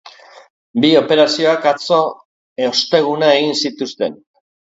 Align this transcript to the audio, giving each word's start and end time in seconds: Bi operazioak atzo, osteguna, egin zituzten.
Bi 0.85 0.89
operazioak 1.01 1.67
atzo, 1.73 1.99
osteguna, 2.69 3.31
egin 3.43 3.55
zituzten. 3.67 4.17